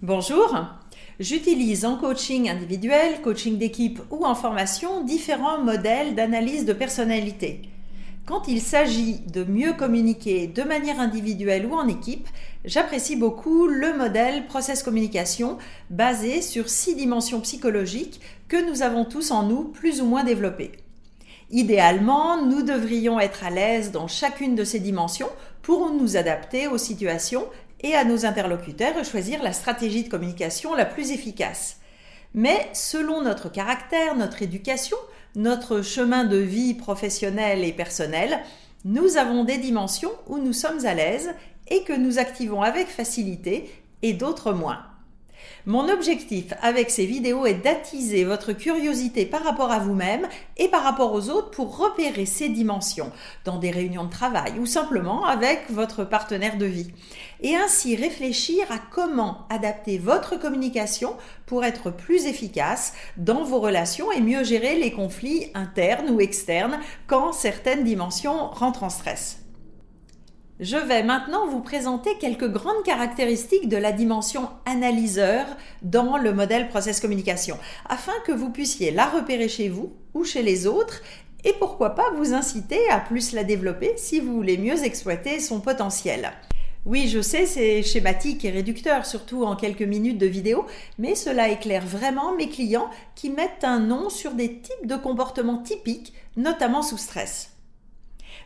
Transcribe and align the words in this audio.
Bonjour, 0.00 0.56
j'utilise 1.18 1.84
en 1.84 1.96
coaching 1.96 2.48
individuel, 2.48 3.20
coaching 3.20 3.58
d'équipe 3.58 4.00
ou 4.12 4.24
en 4.24 4.36
formation 4.36 5.02
différents 5.02 5.60
modèles 5.60 6.14
d'analyse 6.14 6.64
de 6.64 6.72
personnalité. 6.72 7.62
Quand 8.24 8.46
il 8.46 8.60
s'agit 8.60 9.18
de 9.26 9.42
mieux 9.42 9.72
communiquer 9.72 10.46
de 10.46 10.62
manière 10.62 11.00
individuelle 11.00 11.66
ou 11.66 11.74
en 11.74 11.88
équipe, 11.88 12.28
j'apprécie 12.64 13.16
beaucoup 13.16 13.66
le 13.66 13.98
modèle 13.98 14.46
process 14.46 14.84
communication 14.84 15.58
basé 15.90 16.42
sur 16.42 16.68
six 16.68 16.94
dimensions 16.94 17.40
psychologiques 17.40 18.20
que 18.46 18.70
nous 18.70 18.82
avons 18.82 19.04
tous 19.04 19.32
en 19.32 19.42
nous 19.42 19.64
plus 19.64 20.00
ou 20.00 20.06
moins 20.06 20.22
développées. 20.22 20.70
Idéalement, 21.50 22.46
nous 22.46 22.62
devrions 22.62 23.18
être 23.18 23.42
à 23.42 23.50
l'aise 23.50 23.90
dans 23.90 24.06
chacune 24.06 24.54
de 24.54 24.62
ces 24.62 24.78
dimensions 24.78 25.30
pour 25.60 25.90
nous 25.90 26.16
adapter 26.16 26.68
aux 26.68 26.78
situations 26.78 27.46
et 27.80 27.94
à 27.94 28.04
nos 28.04 28.26
interlocuteurs 28.26 29.04
choisir 29.04 29.42
la 29.42 29.52
stratégie 29.52 30.04
de 30.04 30.08
communication 30.08 30.74
la 30.74 30.84
plus 30.84 31.10
efficace. 31.10 31.78
Mais 32.34 32.68
selon 32.72 33.22
notre 33.22 33.50
caractère, 33.50 34.16
notre 34.16 34.42
éducation, 34.42 34.96
notre 35.34 35.82
chemin 35.82 36.24
de 36.24 36.36
vie 36.36 36.74
professionnel 36.74 37.64
et 37.64 37.72
personnel, 37.72 38.40
nous 38.84 39.16
avons 39.16 39.44
des 39.44 39.58
dimensions 39.58 40.12
où 40.26 40.38
nous 40.38 40.52
sommes 40.52 40.84
à 40.84 40.94
l'aise 40.94 41.30
et 41.68 41.84
que 41.84 41.92
nous 41.92 42.18
activons 42.18 42.62
avec 42.62 42.88
facilité 42.88 43.70
et 44.02 44.12
d'autres 44.12 44.52
moins. 44.52 44.87
Mon 45.66 45.88
objectif 45.88 46.54
avec 46.62 46.90
ces 46.90 47.06
vidéos 47.06 47.46
est 47.46 47.62
d'attiser 47.62 48.24
votre 48.24 48.52
curiosité 48.52 49.26
par 49.26 49.42
rapport 49.42 49.70
à 49.70 49.78
vous-même 49.78 50.26
et 50.56 50.68
par 50.68 50.82
rapport 50.82 51.12
aux 51.12 51.28
autres 51.30 51.50
pour 51.50 51.76
repérer 51.76 52.26
ces 52.26 52.48
dimensions 52.48 53.12
dans 53.44 53.58
des 53.58 53.70
réunions 53.70 54.04
de 54.04 54.10
travail 54.10 54.58
ou 54.58 54.66
simplement 54.66 55.24
avec 55.24 55.70
votre 55.70 56.04
partenaire 56.04 56.56
de 56.56 56.66
vie. 56.66 56.90
Et 57.40 57.56
ainsi 57.56 57.96
réfléchir 57.96 58.70
à 58.70 58.78
comment 58.78 59.46
adapter 59.50 59.98
votre 59.98 60.36
communication 60.38 61.16
pour 61.46 61.64
être 61.64 61.90
plus 61.90 62.26
efficace 62.26 62.94
dans 63.16 63.44
vos 63.44 63.60
relations 63.60 64.12
et 64.12 64.20
mieux 64.20 64.44
gérer 64.44 64.78
les 64.78 64.92
conflits 64.92 65.50
internes 65.54 66.10
ou 66.10 66.20
externes 66.20 66.78
quand 67.06 67.32
certaines 67.32 67.84
dimensions 67.84 68.48
rentrent 68.48 68.84
en 68.84 68.90
stress. 68.90 69.47
Je 70.60 70.76
vais 70.76 71.04
maintenant 71.04 71.46
vous 71.46 71.60
présenter 71.60 72.18
quelques 72.18 72.48
grandes 72.48 72.82
caractéristiques 72.84 73.68
de 73.68 73.76
la 73.76 73.92
dimension 73.92 74.48
analyseur 74.66 75.46
dans 75.82 76.16
le 76.16 76.32
modèle 76.32 76.68
process 76.68 76.98
communication, 76.98 77.56
afin 77.88 78.14
que 78.26 78.32
vous 78.32 78.50
puissiez 78.50 78.90
la 78.90 79.06
repérer 79.06 79.48
chez 79.48 79.68
vous 79.68 79.92
ou 80.14 80.24
chez 80.24 80.42
les 80.42 80.66
autres 80.66 81.00
et 81.44 81.52
pourquoi 81.60 81.94
pas 81.94 82.10
vous 82.16 82.34
inciter 82.34 82.80
à 82.90 82.98
plus 82.98 83.34
la 83.34 83.44
développer 83.44 83.92
si 83.96 84.18
vous 84.18 84.34
voulez 84.34 84.58
mieux 84.58 84.82
exploiter 84.82 85.38
son 85.38 85.60
potentiel. 85.60 86.32
Oui, 86.84 87.06
je 87.06 87.20
sais, 87.20 87.46
c'est 87.46 87.84
schématique 87.84 88.44
et 88.44 88.50
réducteur, 88.50 89.06
surtout 89.06 89.44
en 89.44 89.54
quelques 89.54 89.82
minutes 89.82 90.18
de 90.18 90.26
vidéo, 90.26 90.66
mais 90.98 91.14
cela 91.14 91.50
éclaire 91.50 91.86
vraiment 91.86 92.34
mes 92.34 92.48
clients 92.48 92.90
qui 93.14 93.30
mettent 93.30 93.62
un 93.62 93.78
nom 93.78 94.10
sur 94.10 94.32
des 94.32 94.58
types 94.58 94.86
de 94.86 94.96
comportements 94.96 95.62
typiques, 95.62 96.14
notamment 96.36 96.82
sous 96.82 96.98
stress. 96.98 97.57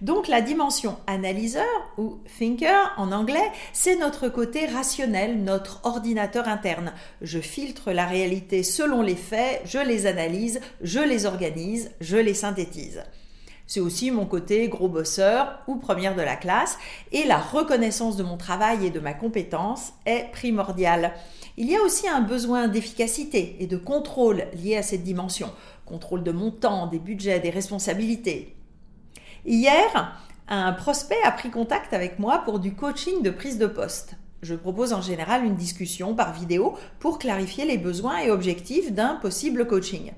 Donc 0.00 0.28
la 0.28 0.40
dimension 0.40 0.96
analyseur 1.06 1.66
ou 1.98 2.20
thinker 2.38 2.94
en 2.96 3.12
anglais, 3.12 3.50
c'est 3.74 3.96
notre 3.96 4.28
côté 4.28 4.64
rationnel, 4.64 5.42
notre 5.44 5.80
ordinateur 5.84 6.48
interne. 6.48 6.94
Je 7.20 7.38
filtre 7.38 7.92
la 7.92 8.06
réalité 8.06 8.62
selon 8.62 9.02
les 9.02 9.14
faits, 9.14 9.60
je 9.66 9.78
les 9.78 10.06
analyse, 10.06 10.60
je 10.80 11.00
les 11.00 11.26
organise, 11.26 11.90
je 12.00 12.16
les 12.16 12.32
synthétise. 12.32 13.02
C'est 13.66 13.80
aussi 13.80 14.10
mon 14.10 14.24
côté 14.24 14.68
gros 14.68 14.88
bosseur 14.88 15.60
ou 15.68 15.76
première 15.76 16.16
de 16.16 16.22
la 16.22 16.34
classe 16.34 16.78
et 17.12 17.24
la 17.24 17.38
reconnaissance 17.38 18.16
de 18.16 18.22
mon 18.24 18.38
travail 18.38 18.86
et 18.86 18.90
de 18.90 19.00
ma 19.00 19.12
compétence 19.12 19.92
est 20.06 20.32
primordiale. 20.32 21.12
Il 21.58 21.70
y 21.70 21.76
a 21.76 21.82
aussi 21.82 22.08
un 22.08 22.22
besoin 22.22 22.68
d'efficacité 22.68 23.56
et 23.60 23.66
de 23.66 23.76
contrôle 23.76 24.46
lié 24.54 24.76
à 24.76 24.82
cette 24.82 25.04
dimension. 25.04 25.50
Contrôle 25.84 26.22
de 26.22 26.32
mon 26.32 26.50
temps, 26.50 26.86
des 26.86 26.98
budgets, 26.98 27.38
des 27.38 27.50
responsabilités. 27.50 28.56
Hier, 29.46 30.18
un 30.48 30.72
prospect 30.72 31.22
a 31.24 31.30
pris 31.30 31.50
contact 31.50 31.94
avec 31.94 32.18
moi 32.18 32.42
pour 32.44 32.58
du 32.58 32.74
coaching 32.74 33.22
de 33.22 33.30
prise 33.30 33.56
de 33.56 33.66
poste. 33.66 34.16
Je 34.42 34.54
propose 34.54 34.92
en 34.92 35.00
général 35.00 35.44
une 35.44 35.56
discussion 35.56 36.14
par 36.14 36.34
vidéo 36.34 36.76
pour 36.98 37.18
clarifier 37.18 37.64
les 37.64 37.78
besoins 37.78 38.18
et 38.18 38.30
objectifs 38.30 38.92
d'un 38.92 39.14
possible 39.14 39.66
coaching. 39.66 40.12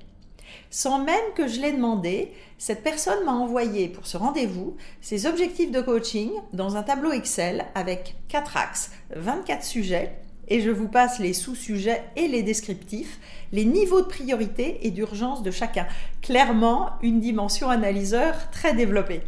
Sans 0.69 0.99
même 0.99 1.33
que 1.35 1.47
je 1.47 1.61
l'ai 1.61 1.71
demandé, 1.71 2.33
cette 2.57 2.83
personne 2.83 3.23
m'a 3.23 3.31
envoyé 3.31 3.87
pour 3.87 4.07
ce 4.07 4.17
rendez-vous 4.17 4.75
ses 4.99 5.25
objectifs 5.25 5.71
de 5.71 5.81
coaching 5.81 6.31
dans 6.51 6.75
un 6.75 6.83
tableau 6.83 7.11
Excel 7.13 7.65
avec 7.75 8.17
4 8.27 8.57
axes, 8.57 8.91
24 9.15 9.63
sujets, 9.63 10.19
et 10.47 10.61
je 10.61 10.69
vous 10.69 10.87
passe 10.87 11.19
les 11.19 11.33
sous-sujets 11.33 12.03
et 12.15 12.27
les 12.27 12.43
descriptifs, 12.43 13.19
les 13.51 13.65
niveaux 13.65 14.01
de 14.01 14.07
priorité 14.07 14.79
et 14.81 14.91
d'urgence 14.91 15.43
de 15.43 15.51
chacun. 15.51 15.87
Clairement, 16.21 16.91
une 17.01 17.19
dimension 17.19 17.69
analyseur 17.69 18.49
très 18.51 18.73
développée. 18.73 19.21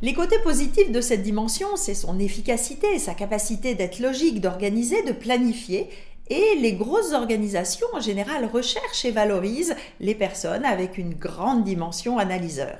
Les 0.00 0.14
côtés 0.14 0.38
positifs 0.44 0.92
de 0.92 1.00
cette 1.00 1.22
dimension, 1.22 1.68
c'est 1.76 1.94
son 1.94 2.20
efficacité, 2.20 2.98
sa 2.98 3.14
capacité 3.14 3.74
d'être 3.74 3.98
logique, 3.98 4.40
d'organiser, 4.40 5.02
de 5.02 5.12
planifier. 5.12 5.88
Et 6.30 6.56
les 6.60 6.74
grosses 6.74 7.12
organisations 7.12 7.86
en 7.92 8.00
général 8.00 8.44
recherchent 8.44 9.04
et 9.04 9.10
valorisent 9.10 9.74
les 9.98 10.14
personnes 10.14 10.64
avec 10.64 10.98
une 10.98 11.14
grande 11.14 11.64
dimension 11.64 12.18
analyseur. 12.18 12.76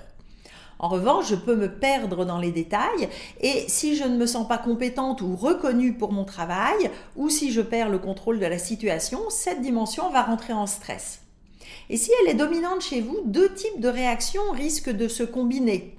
En 0.79 0.89
revanche, 0.89 1.29
je 1.29 1.35
peux 1.35 1.57
me 1.57 1.73
perdre 1.73 2.25
dans 2.25 2.39
les 2.39 2.53
détails 2.53 3.09
et 3.41 3.65
si 3.69 3.97
je 3.97 4.05
ne 4.05 4.17
me 4.17 4.27
sens 4.27 4.47
pas 4.47 4.59
compétente 4.59 5.23
ou 5.23 5.35
reconnue 5.35 5.95
pour 5.95 6.13
mon 6.13 6.25
travail, 6.25 6.91
ou 7.17 7.29
si 7.29 7.51
je 7.51 7.61
perds 7.61 7.89
le 7.89 7.99
contrôle 7.99 8.39
de 8.39 8.47
la 8.47 8.59
situation, 8.59 9.19
cette 9.29 9.61
dimension 9.61 10.11
va 10.11 10.23
rentrer 10.23 10.53
en 10.53 10.67
stress. 10.67 11.21
Et 11.91 11.97
si 11.97 12.11
elle 12.21 12.31
est 12.31 12.35
dominante 12.35 12.83
chez 12.83 13.01
vous, 13.01 13.19
deux 13.25 13.53
types 13.53 13.81
de 13.81 13.89
réactions 13.89 14.51
risquent 14.53 14.91
de 14.95 15.09
se 15.09 15.23
combiner. 15.23 15.97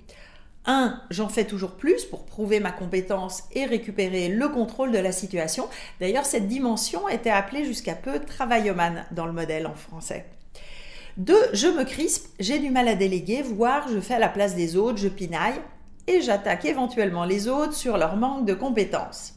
Un, 0.65 1.01
j'en 1.09 1.29
fais 1.29 1.45
toujours 1.45 1.71
plus 1.71 2.05
pour 2.05 2.25
prouver 2.25 2.59
ma 2.59 2.71
compétence 2.71 3.43
et 3.53 3.65
récupérer 3.65 4.29
le 4.29 4.49
contrôle 4.49 4.91
de 4.91 4.97
la 4.99 5.11
situation. 5.11 5.67
D'ailleurs, 5.99 6.25
cette 6.25 6.47
dimension 6.47 7.09
était 7.09 7.29
appelée 7.29 7.65
jusqu'à 7.65 7.95
peu 7.95 8.19
travaillomane 8.19 9.05
dans 9.11 9.25
le 9.25 9.33
modèle 9.33 9.67
en 9.67 9.75
français. 9.75 10.25
Deux, 11.17 11.43
je 11.53 11.67
me 11.67 11.83
crispe, 11.83 12.27
j'ai 12.39 12.59
du 12.59 12.69
mal 12.69 12.87
à 12.87 12.95
déléguer, 12.95 13.41
voire 13.41 13.87
je 13.91 13.99
fais 13.99 14.15
à 14.15 14.19
la 14.19 14.29
place 14.29 14.55
des 14.55 14.75
autres, 14.75 14.97
je 14.97 15.07
pinaille 15.07 15.59
et 16.07 16.21
j'attaque 16.21 16.65
éventuellement 16.65 17.25
les 17.25 17.47
autres 17.47 17.73
sur 17.73 17.97
leur 17.97 18.15
manque 18.15 18.45
de 18.45 18.53
compétences. 18.53 19.33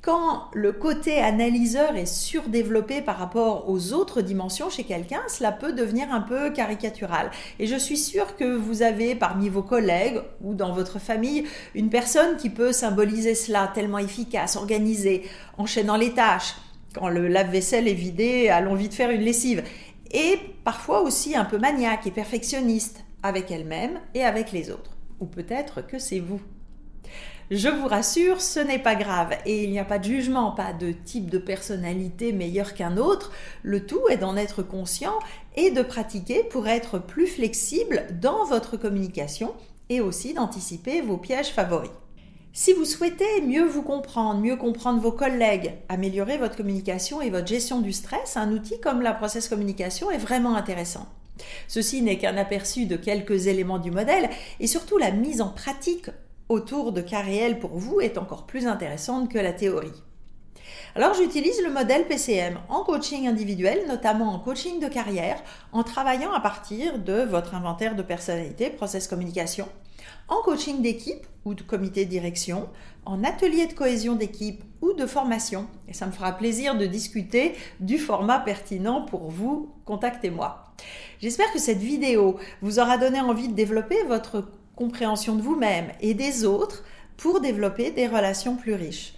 Quand 0.00 0.44
le 0.54 0.70
côté 0.70 1.18
analyseur 1.18 1.96
est 1.96 2.06
surdéveloppé 2.06 3.02
par 3.02 3.18
rapport 3.18 3.68
aux 3.68 3.92
autres 3.92 4.22
dimensions 4.22 4.70
chez 4.70 4.84
quelqu'un, 4.84 5.20
cela 5.28 5.50
peut 5.50 5.72
devenir 5.72 6.12
un 6.12 6.20
peu 6.20 6.50
caricatural. 6.50 7.32
Et 7.58 7.66
je 7.66 7.74
suis 7.74 7.96
sûre 7.96 8.36
que 8.36 8.54
vous 8.56 8.82
avez 8.82 9.16
parmi 9.16 9.48
vos 9.48 9.62
collègues 9.62 10.20
ou 10.40 10.54
dans 10.54 10.72
votre 10.72 11.00
famille 11.00 11.44
une 11.74 11.90
personne 11.90 12.36
qui 12.36 12.48
peut 12.48 12.72
symboliser 12.72 13.34
cela, 13.34 13.70
tellement 13.74 13.98
efficace, 13.98 14.54
organisée, 14.54 15.24
enchaînant 15.58 15.96
les 15.96 16.14
tâches. 16.14 16.54
Quand 16.94 17.08
le 17.08 17.28
lave-vaisselle 17.28 17.86
est 17.88 17.92
vidé, 17.92 18.48
allons 18.48 18.74
vite 18.74 18.94
faire 18.94 19.10
une 19.10 19.20
lessive 19.20 19.62
et 20.10 20.38
parfois 20.64 21.02
aussi 21.02 21.36
un 21.36 21.44
peu 21.44 21.58
maniaque 21.58 22.06
et 22.06 22.10
perfectionniste 22.10 23.04
avec 23.22 23.50
elle-même 23.50 24.00
et 24.14 24.24
avec 24.24 24.52
les 24.52 24.70
autres. 24.70 24.96
Ou 25.20 25.26
peut-être 25.26 25.86
que 25.86 25.98
c'est 25.98 26.20
vous. 26.20 26.40
Je 27.50 27.68
vous 27.68 27.88
rassure, 27.88 28.42
ce 28.42 28.60
n'est 28.60 28.78
pas 28.78 28.94
grave 28.94 29.34
et 29.46 29.64
il 29.64 29.70
n'y 29.70 29.78
a 29.78 29.84
pas 29.84 29.98
de 29.98 30.04
jugement, 30.04 30.52
pas 30.52 30.74
de 30.74 30.92
type 30.92 31.30
de 31.30 31.38
personnalité 31.38 32.32
meilleur 32.32 32.74
qu'un 32.74 32.98
autre. 32.98 33.32
Le 33.62 33.86
tout 33.86 34.02
est 34.10 34.18
d'en 34.18 34.36
être 34.36 34.62
conscient 34.62 35.18
et 35.56 35.70
de 35.70 35.80
pratiquer 35.80 36.44
pour 36.44 36.68
être 36.68 36.98
plus 36.98 37.26
flexible 37.26 38.06
dans 38.20 38.44
votre 38.44 38.76
communication 38.76 39.54
et 39.88 40.02
aussi 40.02 40.34
d'anticiper 40.34 41.00
vos 41.00 41.16
pièges 41.16 41.48
favoris. 41.48 41.90
Si 42.60 42.72
vous 42.72 42.84
souhaitez 42.84 43.40
mieux 43.40 43.64
vous 43.64 43.82
comprendre, 43.82 44.40
mieux 44.40 44.56
comprendre 44.56 45.00
vos 45.00 45.12
collègues, 45.12 45.74
améliorer 45.88 46.38
votre 46.38 46.56
communication 46.56 47.22
et 47.22 47.30
votre 47.30 47.46
gestion 47.46 47.80
du 47.80 47.92
stress, 47.92 48.36
un 48.36 48.50
outil 48.50 48.80
comme 48.80 49.00
la 49.00 49.14
process 49.14 49.48
communication 49.48 50.10
est 50.10 50.18
vraiment 50.18 50.56
intéressant. 50.56 51.06
Ceci 51.68 52.02
n'est 52.02 52.18
qu'un 52.18 52.36
aperçu 52.36 52.86
de 52.86 52.96
quelques 52.96 53.46
éléments 53.46 53.78
du 53.78 53.92
modèle 53.92 54.28
et 54.58 54.66
surtout 54.66 54.98
la 54.98 55.12
mise 55.12 55.40
en 55.40 55.50
pratique 55.50 56.10
autour 56.48 56.90
de 56.90 57.00
cas 57.00 57.20
réels 57.20 57.60
pour 57.60 57.78
vous 57.78 58.00
est 58.00 58.18
encore 58.18 58.44
plus 58.44 58.66
intéressante 58.66 59.30
que 59.30 59.38
la 59.38 59.52
théorie. 59.52 60.02
Alors 60.94 61.14
j'utilise 61.14 61.62
le 61.62 61.72
modèle 61.72 62.06
PCM 62.06 62.58
en 62.68 62.82
coaching 62.84 63.28
individuel, 63.28 63.86
notamment 63.88 64.34
en 64.34 64.38
coaching 64.38 64.80
de 64.80 64.88
carrière, 64.88 65.42
en 65.72 65.82
travaillant 65.82 66.32
à 66.32 66.40
partir 66.40 66.98
de 66.98 67.22
votre 67.22 67.54
inventaire 67.54 67.94
de 67.94 68.02
personnalité, 68.02 68.70
process 68.70 69.08
communication, 69.08 69.68
en 70.28 70.42
coaching 70.42 70.82
d'équipe 70.82 71.26
ou 71.44 71.54
de 71.54 71.62
comité 71.62 72.04
de 72.04 72.10
direction, 72.10 72.68
en 73.04 73.24
atelier 73.24 73.66
de 73.66 73.72
cohésion 73.72 74.14
d'équipe 74.14 74.62
ou 74.82 74.92
de 74.92 75.06
formation. 75.06 75.66
Et 75.88 75.94
ça 75.94 76.06
me 76.06 76.12
fera 76.12 76.32
plaisir 76.32 76.76
de 76.76 76.86
discuter 76.86 77.54
du 77.80 77.98
format 77.98 78.38
pertinent 78.38 79.02
pour 79.02 79.30
vous. 79.30 79.72
Contactez-moi. 79.86 80.64
J'espère 81.20 81.52
que 81.52 81.58
cette 81.58 81.78
vidéo 81.78 82.38
vous 82.60 82.78
aura 82.78 82.98
donné 82.98 83.20
envie 83.20 83.48
de 83.48 83.54
développer 83.54 84.02
votre 84.04 84.44
compréhension 84.76 85.34
de 85.34 85.42
vous-même 85.42 85.88
et 86.00 86.14
des 86.14 86.44
autres 86.44 86.84
pour 87.16 87.40
développer 87.40 87.90
des 87.90 88.06
relations 88.06 88.56
plus 88.56 88.74
riches. 88.74 89.17